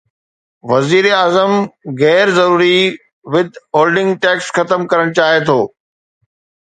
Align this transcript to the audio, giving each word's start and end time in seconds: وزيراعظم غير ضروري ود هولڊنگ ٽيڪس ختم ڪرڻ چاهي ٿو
وزيراعظم 0.71 1.51
غير 2.01 2.27
ضروري 2.39 2.79
ود 3.33 3.49
هولڊنگ 3.77 4.11
ٽيڪس 4.25 4.47
ختم 4.57 4.81
ڪرڻ 4.93 5.13
چاهي 5.21 5.39
ٿو 5.51 5.59